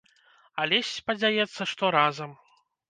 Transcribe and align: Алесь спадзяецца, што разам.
Алесь 0.63 0.95
спадзяецца, 1.01 1.61
што 1.75 1.95
разам. 1.99 2.31